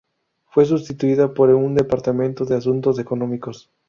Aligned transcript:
Fue 0.45 0.65
sustituida 0.65 1.31
por 1.31 1.49
un 1.51 1.75
Departamento 1.75 2.43
de 2.43 2.55
Asuntos 2.55 2.97
Económicos. 2.97 3.69